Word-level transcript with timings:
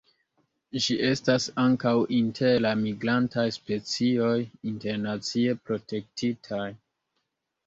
Ĝi 0.85 0.95
estas 1.09 1.43
ankaŭ 1.63 1.91
inter 2.19 2.55
la 2.67 2.71
migrantaj 2.79 3.43
specioj 3.59 4.33
internacie 4.73 5.55
protektitaj. 5.69 6.65